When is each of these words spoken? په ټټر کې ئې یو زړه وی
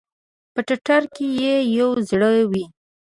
په 0.53 0.59
ټټر 0.67 1.03
کې 1.13 1.25
ئې 1.43 1.55
یو 1.77 1.89
زړه 2.09 2.31
وی 2.51 2.65